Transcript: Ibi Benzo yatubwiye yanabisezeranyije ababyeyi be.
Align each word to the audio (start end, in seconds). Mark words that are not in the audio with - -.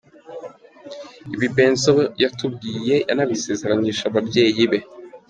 Ibi 1.35 1.47
Benzo 1.55 1.93
yatubwiye 2.21 2.95
yanabisezeranyije 3.07 4.01
ababyeyi 4.09 4.63
be. 4.71 4.79